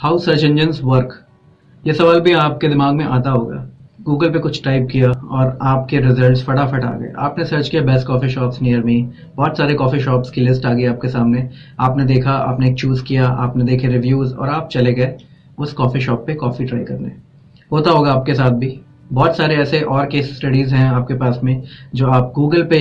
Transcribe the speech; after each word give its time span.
How 0.00 0.18
search 0.18 0.44
engine 0.44 0.70
work 0.82 1.12
ये 1.84 1.92
सवाल 1.92 2.20
भी 2.20 2.32
आपके 2.32 2.68
दिमाग 2.68 2.94
में 2.94 3.04
आता 3.04 3.30
होगा। 3.30 3.56
गूगल 4.02 4.30
पे 4.30 4.38
कुछ 4.38 4.62
टाइप 4.64 4.88
किया 4.92 5.10
और 5.10 5.58
आपके 5.62 5.98
रिजल्ट्स 6.00 6.44
फटाफट 6.44 6.84
आ 6.84 6.92
गए। 6.92 7.12
आपने 7.18 7.44
सर्च 7.44 7.68
किया 7.68 7.82
best 7.82 8.06
coffee 8.06 8.28
shops 8.28 8.62
near 8.62 8.82
me 8.82 8.96
बहुत 9.36 9.58
सारे 9.58 9.74
कॉफ़ी 9.74 10.00
शॉप्स 10.00 10.30
की 10.30 10.40
लिस्ट 10.40 10.66
आ 10.66 10.72
गई 10.72 10.84
आपके 10.84 11.08
सामने। 11.08 11.48
आपने 11.80 12.04
देखा, 12.04 12.32
आपने 12.32 12.72
चूज़ 12.74 13.04
किया, 13.04 13.26
आपने 13.26 13.64
देखे 13.64 13.88
रिव्यूज़ 13.88 14.34
और 14.34 14.48
आप 14.48 14.68
चले 14.68 14.92
गए 14.92 15.16
उस 15.58 15.72
कॉफ़ी 15.72 16.00
शॉप 16.00 16.26
पे 16.26 16.34
कॉफ़ी 16.34 16.64
ट्राई 16.64 16.84
करने। 16.84 17.12
होता 17.70 17.90
होगा 17.90 18.12
आपके 18.12 18.34
साथ 18.34 18.50
भी। 18.50 18.80
बहुत 19.12 19.36
सारे 19.36 19.56
ऐसे 19.56 19.80
और 19.80 20.06
केस 20.06 20.36
स्टडीज़ 20.36 20.74
हैं 20.74 20.88
आपके 20.88 21.14
पास 21.14 21.40
में 21.44 21.62
जो 21.94 22.06
आप 22.06 22.32
गूगल 22.34 22.62
पे 22.62 22.80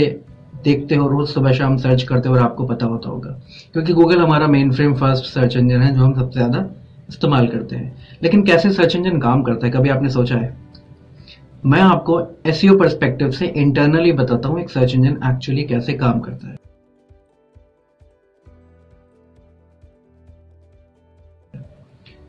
देखते 0.63 0.95
हो, 0.95 1.07
रोज 1.07 1.29
सुबह 1.29 1.51
शाम 1.51 1.77
सर्च 1.77 2.04
करते 2.04 2.29
हो 2.29 2.36
और 2.36 2.41
आपको 2.41 2.65
पता 2.65 2.86
होता 2.86 3.09
होगा। 3.09 3.40
क्योंकि 3.73 3.94
गूगल 3.94 4.22
हमारा 4.22 4.48
main 4.48 4.72
frame 4.72 4.95
first 4.95 5.26
search 5.26 5.58
engine 5.58 5.81
है, 5.81 5.95
जो 5.95 6.04
हम 6.04 6.13
सबसे 6.13 6.40
ज़्यादा 6.40 6.70
इस्तेमाल 7.09 7.48
करते 7.48 7.76
हैं। 7.76 7.98
लेकिन 8.23 8.44
कैसे 8.44 8.72
सर्च 8.72 8.95
इंजन 8.95 9.20
काम 9.20 9.44
करता 9.44 9.67
है, 9.67 9.73
कभी 9.73 9.90
आपने 9.90 10.09
सोचा 10.09 10.36
है? 10.36 10.58
मैं 11.66 11.81
आपको 11.81 12.22
एस 12.45 12.62
परस्पेक्टिव 12.66 13.31
से 13.31 13.45
इंटरनली 13.45 14.12
बताता 14.12 14.50
हूँ, 14.50 14.59
एक 14.59 14.70
सर्च 14.70 14.95
इंजन 14.95 15.20
एक्चुअली 15.26 15.64
कैसे 15.64 15.94
काम 15.94 16.20
करता 16.20 16.48
है। 16.48 16.55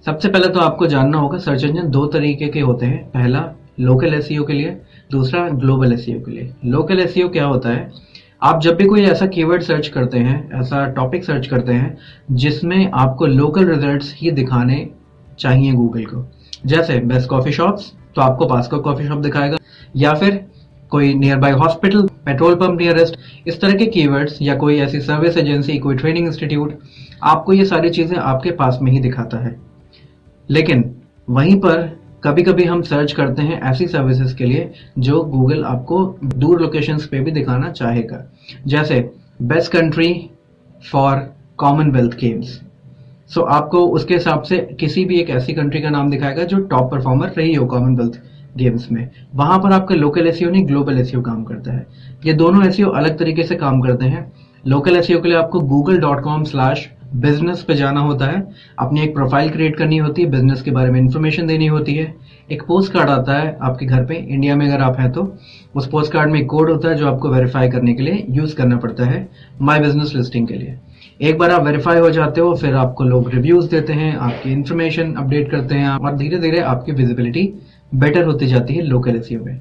सबसे 0.05 0.29
पहले 0.29 0.49
तो 0.49 0.61
आपको 0.61 0.87
जानना 0.87 1.19
होगा 1.19 1.39
सर्च 1.39 1.65
इंजन 1.65 1.91
दो 1.91 2.07
तरीके 2.07 2.49
के 2.49 2.61
होते 2.61 2.87
हैं। 2.87 3.11
पहला 3.11 3.53
लोकल 3.81 4.15
एस 4.15 4.29
के 4.33 4.53
लिए, 4.53 4.81
दूसरा 5.11 5.49
ग्लोबल 5.49 5.93
एस 5.93 6.07
के 6.07 6.31
लिए। 6.31 6.55
लोकल 6.65 7.01
एस 7.01 7.15
क्या 7.19 7.45
होता 7.45 7.69
है? 7.69 7.93
आप 8.43 8.61
जब 8.61 8.77
भी 8.77 8.85
कोई 8.85 9.03
ऐसा 9.03 9.27
कीवर्ड 9.27 9.63
सर्च 9.63 9.89
करते 9.89 10.19
हैं, 10.19 10.61
ऐसा 10.61 10.85
टॉपिक 10.87 11.25
सर्च 11.25 11.47
करते 11.47 11.73
हैं, 11.73 11.97
जिसमें 12.31 12.91
आपको 12.91 13.27
लोकल 13.27 13.69
रिजल्ट्स 13.69 14.15
ही 14.17 14.31
दिखाने 14.31 14.89
चाहिए 15.39 15.73
गूगल 15.73 16.05
को। 16.05 16.25
जैसे 16.67 16.99
बेस्ट 17.01 17.29
कॉफ़ी 17.29 17.53
शॉप्स 17.53 17.93
तो 18.17 18.23
आपको 18.23 18.47
पास 18.47 18.69
का 18.69 18.79
कॉफ़ी 18.79 19.07
शॉप 19.09 19.19
दिखाएगा, 19.19 19.59
या 19.97 20.15
फिर 20.15 20.45
कोई 20.91 21.13
nearby 21.37 21.53
hospital 21.53 22.07
petrol 22.27 22.55
pump 22.55 22.81
nearest 22.81 23.19
इस 23.47 23.61
तरह 23.61 23.75
के 23.75 23.87
कीवर्ड्स 23.87 24.39
या 24.43 24.55
कोई 24.55 24.79
ऐसी 24.79 25.01
सर्विस 25.01 25.37
एजेंसी 25.37 25.79
कोई 25.79 25.97
ट्रेनिंग 25.97 26.27
इंस्टीट्यूट 26.27 26.79
आपको 27.23 27.53
ये 27.53 27.65
सारी 27.65 27.91
चीज़ें 27.91 28.17
आपके 28.19 28.51
पास 28.51 28.79
में 28.83 28.93
ही 28.93 28.99
दिखाता 29.01 29.39
है। 29.39 29.57
लेकिन, 30.49 30.95
वहीं 31.29 31.57
पर 31.57 32.00
कभी 32.25 32.43
कभी 32.43 32.65
हम 32.65 32.81
सर्च 32.83 33.13
करते 33.13 33.43
हैं 33.43 33.61
ऐसी 33.63 33.87
सर्विसेज़ 33.87 34.35
के 34.37 34.45
लिए 34.45 34.71
जो 34.99 35.23
गूगल 35.25 35.65
आपको 35.65 35.99
दूर 36.25 36.61
लोकेशंस 36.61 37.07
पे 37.07 37.21
भी 37.21 37.31
दिखाना 37.31 37.71
चाहेगा। 37.71 38.25
जैसे 38.67 38.99
best 39.43 39.73
country 39.73 40.13
for 40.83 41.17
Commonwealth 41.59 42.17
Games 42.17 42.61
so 43.31 43.43
आपको 43.51 43.87
उसके 43.89 44.15
हिसाब 44.15 44.43
से 44.43 44.59
किसी 44.81 45.05
भी 45.05 45.19
एक 45.21 45.31
ऐसी 45.31 45.53
कंट्री 45.53 45.83
का 45.83 45.91
नाम 45.91 46.11
दिखाएगा 46.11 46.45
जो 46.45 46.59
टॉप 46.67 46.91
परफॉर्मर 46.91 47.29
रही 47.29 47.55
हो 47.55 47.67
कॉमनवेल्थ 47.67 48.21
गेम्स 48.57 48.91
में। 48.93 49.09
वहाँ 49.35 49.59
पर 49.59 49.73
आपका 49.73 49.95
लोकल 49.95 50.27
एसीओ 50.27 50.51
नहीं 50.51 50.67
ग्लोबल 50.67 50.99
एसीओ 50.99 51.21
काम 51.23 51.43
करता 51.45 51.73
है। 51.73 51.87
ये 52.27 52.33
दोनों 52.33 52.67
एसीओ 52.67 52.89
अलग 52.91 53.19
तरीके 53.19 53.43
से 53.43 53.57
काम 53.57 53.81
करते 53.81 54.07
हैं। 54.07 54.31
लोकल 54.65 54.97
एसीओ 54.97 55.21
के 55.21 55.29
लिए 55.29 55.37
आपको 55.39 55.61
Google 55.61 55.99
dot 55.99 56.23
com 56.23 56.45
slash 56.45 56.89
business 57.13 57.63
पे 57.63 57.75
जाना 57.75 58.01
होता 58.01 58.27
है, 58.27 58.43
अपनी 58.79 59.03
एक 59.03 59.15
प्रोफ़ाइल 59.15 59.51
क्रिएट 59.51 59.77
करनी 59.77 59.97
होती 59.99 60.23
है 60.23 60.31
बिज़नेस 60.31 60.63
के 60.63 60.71
बारे 60.71 60.91
में 60.91 60.99
इंफॉर्मेशन 61.01 61.47
देनी 61.47 61.67
होती 61.67 61.95
है। 61.95 62.15
एक 62.51 62.63
पोस्ट 62.63 62.93
कार्ड 62.93 63.11
आता 63.11 63.39
है 63.39 63.57
आपके 63.63 63.87
घर 63.87 64.05
पे 64.05 64.15
इंडिया 64.15 64.57
में 64.57 64.67
अगर 64.67 64.83
आप 64.83 64.99
हैं 65.01 65.11
तो 65.13 65.23
उस 65.75 65.89
पोस्ट 65.89 66.13
कार्ड 66.13 66.31
में 66.31 66.45
कोड 66.47 66.71
होता 66.71 66.89
है 66.89 66.95
जो 66.95 67.07
आपको 67.09 67.29
वेरीफाई 67.29 67.69
करने 67.71 67.95
के 67.95 68.03
लिए 68.03 68.25
यूज़ 68.31 68.55
करना 68.57 68.77
पड़ता 68.77 69.05
है 69.05 69.29
माई 69.61 69.81
बिज़नेस 69.81 70.13
लिस्टिंग 70.15 70.47
के 70.49 70.55
लिए। 70.55 70.79
एक 71.21 71.39
बार 71.39 71.51
आप 71.51 71.65
वेरीफाई 71.65 71.99
हो 71.99 72.11
जाते 72.11 72.41
हो, 72.41 72.55
फिर 72.55 72.75
आपको 72.75 73.05
लोग 73.05 73.31
रिव्यूज़ 73.31 73.71
देते 73.71 73.93
हैं, 73.93 74.17
आपकी 74.17 74.53
इन्फॉर्मेशन 74.53 75.13
अपडेट 75.15 75.51
करते 75.51 75.75
हैं, 75.75 75.89
और 75.89 76.17
धीरे 76.17 76.39
धीरे 76.39 76.61
आपकी 76.61 76.93
विजिबिलिटी 76.93 77.53
बेटर 77.93 78.25
होती 78.25 78.47
जाती 78.47 78.75
है 78.75 78.83
लोकल 78.83 79.17
एसीओ 79.17 79.45
में। 79.45 79.61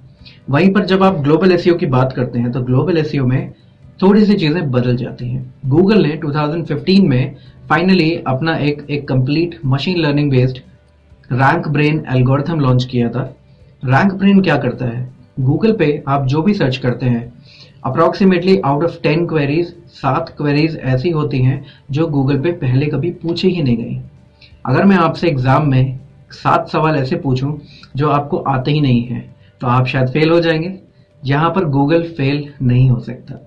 वहीं 0.49 0.71
पर 0.73 0.85
जब 0.85 1.03
आप 1.03 1.19
ग्लोबल 1.23 1.51
एसीओ 1.51 1.75
की 1.75 1.85
बात 1.87 2.13
करते 2.13 2.39
हैं 2.39 2.51
तो 2.51 2.61
ग्लोबल 2.61 2.97
एसीओ 2.97 3.25
में 3.25 3.51
थोड़ी 3.99 4.25
सी 4.25 4.33
चीज़ें 4.33 4.69
बदल 4.71 4.95
जाती 4.97 5.27
हैं। 5.29 5.53
गूगल 5.67 6.01
ने 6.03 6.15
2015 6.17 7.07
में 7.07 7.35
फाइनली 7.69 8.11
अपना 8.27 8.55
एक 8.57 8.85
एक 8.89 9.07
complete 9.07 9.59
machine 9.65 9.97
learning 9.97 10.29
based 10.31 10.57
rank 11.31 11.67
brain 11.67 12.03
algorithm 12.11 12.59
launch 12.59 12.85
किया 12.85 13.09
था। 13.09 13.23
रैंक 13.83 14.13
ब्रेन 14.13 14.41
क्या 14.41 14.57
करता 14.57 14.85
है? 14.85 15.07
गूगल 15.39 15.73
पे 15.73 16.03
आप 16.07 16.25
जो 16.25 16.41
भी 16.41 16.53
सर्च 16.53 16.77
करते 16.77 17.05
हैं 17.05 17.33
approximately 17.83 18.57
out 18.59 18.83
of 18.83 18.97
ten 19.03 19.25
queries 19.27 19.67
सात 19.93 20.33
क्वेरीज 20.37 20.77
ऐसी 20.85 21.09
होती 21.09 21.41
हैं 21.41 21.65
जो 21.91 22.07
गूगल 22.07 22.39
पे 22.41 22.51
पहले 22.53 22.85
कभी 22.85 23.11
पूछे 23.21 23.47
ही 23.47 23.63
नहीं 23.63 23.77
गई। 23.77 23.99
अगर 24.65 24.85
मैं 24.85 24.97
आपसे 24.97 25.27
एग्ज़ाम 25.27 25.69
में 25.69 25.99
सात 26.33 26.69
सवाल 26.69 26.95
ऐसे 26.95 27.15
पूछूँ 27.17 27.59
जो 27.95 28.09
आपको 28.09 28.37
आते 28.47 28.71
ही 28.71 28.81
नहीं 28.81 29.03
है 29.03 29.23
तो 29.61 29.67
आप 29.67 29.85
शायद 29.87 30.09
फेल 30.09 30.31
हो 30.31 30.39
जाएँगे। 30.39 30.73
यहाँ 31.23 31.49
पर 31.49 31.65
गूगल 31.67 32.03
फेल 32.17 32.47
नहीं 32.61 32.89
हो 32.89 32.99
सकता। 32.99 33.45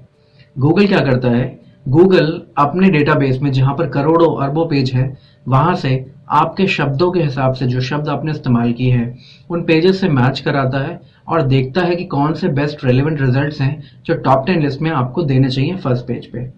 गूगल 0.57 0.87
क्या 0.87 0.99
करता 0.99 1.31
है? 1.31 1.61
गूगल 1.89 2.41
अपने 2.59 2.89
डेटाबेस 2.91 3.39
में 3.43 3.51
जहाँ 3.53 3.75
पर 3.75 3.87
करोड़ों 3.87 4.35
अरबों 4.43 4.67
पेज 4.67 4.91
है, 4.93 5.17
वहाँ 5.47 5.75
से 5.75 6.05
आपके 6.31 6.67
शब्दों 6.67 7.11
के 7.13 7.21
हिसाब 7.21 7.55
से 7.55 7.67
जो 7.67 7.81
शब्द 7.81 8.09
आपने 8.09 8.33
इस्तेमाल 8.33 8.73
किए 8.73 8.93
हैं, 8.93 9.19
उन 9.51 9.63
पेजेस 9.63 10.01
से 10.01 10.09
मैच 10.09 10.41
कराता 10.41 10.79
है 10.79 11.01
और 11.29 11.43
देखता 11.43 11.81
है 11.81 11.97
कि 11.97 12.05
कौन 12.05 12.35
से 12.35 12.49
बेस्ट 12.49 12.85
रेलिवेंट 12.85 13.21
रिजल्ट्स 13.21 13.61
हैं 13.61 13.83
जो 14.07 14.15
टॉप 14.15 14.47
टेन 14.47 14.63
लिस्ट 14.63 14.81
में 14.81 14.91
आपको 14.91 15.23
देने 15.23 15.51
चाहिए 15.51 15.77
फ़र्स्ट 15.77 16.07
पेज 16.07 16.27
पे। 16.27 16.51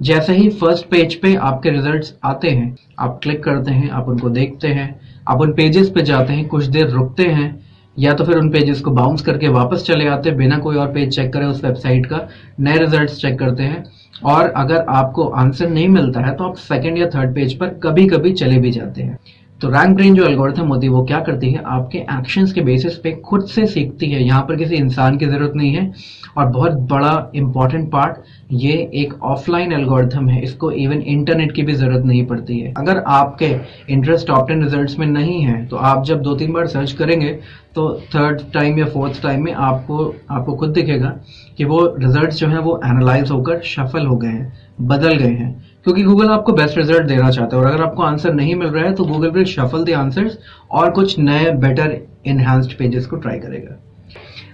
जैसे 0.00 0.32
ही 0.32 0.48
फ़र्स्ट 0.50 0.86
पेज 0.86 1.14
पे 1.14 1.34
आपके 1.34 1.70
रिजल्ट्स 1.70 2.14
आते 2.24 2.50
हैं, 2.50 2.76
आप 2.98 3.20
क्लिक 3.22 3.42
करते 3.44 3.72
हैं, 3.72 3.90
आप 3.90 4.08
उनको 4.08 4.28
देखते 4.30 4.68
हैं, 4.68 5.00
आप 5.28 5.40
उन 5.40 5.52
पेजेस 5.52 5.90
पे 5.90 6.02
जाते 6.02 6.32
हैं, 6.32 6.46
कुछ 6.48 6.64
देर 6.64 6.88
रुकते 6.88 7.26
हैं 7.26 7.66
या 7.96 8.12
तो 8.14 8.24
फिर 8.24 8.36
उन 8.36 8.48
पेजेस 8.50 8.80
को 8.80 8.90
बाउंस 8.90 9.22
करके 9.22 9.48
वापस 9.50 9.84
चले 9.86 10.06
आते 10.08 10.28
हैं, 10.28 10.38
बिना 10.38 10.58
कोई 10.58 10.76
और 10.76 10.92
पेज 10.92 11.14
चेक 11.16 11.32
करे 11.32 11.46
उस 11.46 11.64
वेबसाइट 11.64 12.06
का, 12.06 12.20
नए 12.60 12.78
रिजल्ट्स 12.78 13.20
चेक 13.20 13.38
करते 13.38 13.62
हैं। 13.62 13.84
और 14.24 14.48
अगर 14.48 14.84
आपको 14.88 15.24
आंसर 15.24 15.68
नहीं 15.68 15.88
मिलता 15.88 16.20
है 16.20 16.34
तो 16.36 16.44
आप 16.44 16.56
सेकेंड 16.56 16.98
या 16.98 17.06
थर्ड 17.08 17.34
पेज 17.34 17.58
पर 17.58 17.68
कभी 17.82 18.06
कभी 18.08 18.32
चले 18.32 18.58
भी 18.58 18.70
जाते 18.70 19.02
हैं। 19.02 19.18
तो 19.64 19.68
रैंक 19.70 19.94
ब्रेन 19.96 20.14
जो 20.14 20.24
एल्गोरिथम 20.24 20.66
होती 20.68 20.86
है, 20.86 20.92
वो 20.92 21.02
क्या 21.04 21.18
करती 21.20 21.50
है? 21.50 21.62
आपके 21.66 21.98
एक्शंस 21.98 22.52
के 22.52 22.60
बेसिस 22.60 22.96
पे 22.98 23.12
खुद 23.26 23.44
से 23.48 23.64
सीखती 23.66 24.10
है। 24.10 24.22
यहाँ 24.22 24.42
पर 24.42 24.56
किसी 24.56 24.74
इंसान 24.76 25.16
की 25.18 25.26
ज़रूरत 25.26 25.52
नहीं 25.56 25.72
है। 25.74 25.92
और 26.36 26.46
बहुत 26.46 26.72
बड़ा 26.90 27.30
इंपॉर्टेंट 27.34 27.90
पार्ट 27.92 28.16
ये 28.52 28.72
एक 28.94 29.14
ऑफलाइन 29.24 29.72
एल्गोरिथम 29.72 30.28
है। 30.28 30.42
इसको 30.42 30.70
इवन 30.72 31.00
इंटरनेट 31.02 31.52
की 31.52 31.62
भी 31.62 31.72
ज़रूरत 31.74 32.04
नहीं 32.04 32.24
पड़ती 32.26 32.58
है। 32.58 32.72
अगर 32.78 33.02
आपके 33.08 33.54
इंटरेस्ट 33.92 34.26
टॉप 34.26 34.48
टेन 34.48 34.62
रिज़ल्ट 34.64 34.98
में 34.98 35.06
नहीं 35.06 35.40
है 35.42 35.64
तो 35.66 35.76
आप 35.76 36.04
जब 36.04 36.22
दो 36.22 36.34
तीन 36.36 36.52
बार 36.52 36.66
सर्च 36.66 36.92
करेंगे 36.92 37.32
तो 37.74 37.90
थर्ड 38.14 38.40
टाइम 38.54 38.78
या 38.78 38.86
फोर्थ 38.86 39.22
टाइम 39.22 39.44
में 39.44 39.52
आपको 39.52 40.14
आपको 40.30 40.54
खुद 40.54 40.70
दिखेगा 40.70 41.18
कि 41.58 41.64
वो 41.64 41.84
रिज़ल्ट 41.98 42.30
जो 42.32 42.48
है, 42.48 42.58
वो 42.58 42.80
एनालाइज 42.84 43.30
होकर 43.30 43.60
सफल 43.66 44.06
हो 44.06 44.16
गए 44.16 44.28
हैं, 44.28 44.52
बदल 44.80 45.14
गए 45.14 45.32
हैं। 45.32 45.54
क्योंकि 45.84 46.02
गूगल 46.02 46.28
आपको 46.30 46.52
बेस्ट 46.52 46.78
रिज़ल्ट 46.78 47.06
देना 47.06 47.30
चाहता 47.30 47.56
है। 47.56 47.62
और 47.62 47.70
अगर 47.70 47.82
आपको 47.82 48.02
आंसर 48.02 48.32
नहीं 48.34 48.54
मिल 48.54 48.68
रहा 48.68 48.84
है 48.84 48.92
तो 48.94 49.04
Google 49.04 49.30
will 49.30 49.44
shuffle 49.46 49.84
the 49.84 49.90
answer 49.94 50.30
और 50.72 50.90
कुछ 50.90 51.18
नए 51.18 51.50
बेटर 51.62 51.96
इनहेंस्ड 52.26 52.76
पेजेस 52.78 53.06
को 53.06 53.16
ट्राई 53.16 53.38
करेगा। 53.38 53.76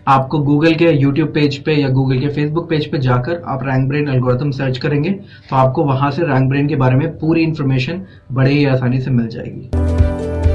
आपको 0.09 0.39
गूगल 0.39 0.75
के 0.75 0.91
यूट्यूब 0.93 1.29
पेज 1.29 1.59
पे 1.65 1.75
या 1.75 1.89
गूगल 1.89 2.19
के 2.21 2.29
फेसबुक 2.29 2.69
पेज 2.71 2.91
पे 2.93 2.99
जाकर 2.99 3.43
आप 3.47 3.65
रैंक 3.65 3.89
ब्रेन 3.89 4.09
एल्गोरिथम 4.09 4.51
सर्च 4.51 4.79
करेंगे 4.79 5.11
तो 5.11 5.57
आपको 5.57 5.85
वहाँ 5.85 6.11
से 6.11 6.23
रैंक 6.23 6.49
ब्रेन 6.49 6.69
के 6.69 6.77
बारे 6.77 6.97
में 6.97 7.09
पूरी 7.19 7.43
इंफॉर्मेशन 7.43 8.03
बड़े 8.33 8.53
ही 8.53 8.65
आसानी 8.67 9.01
से 9.01 9.11
मिल 9.11 9.29
जाएगी। 9.29 10.50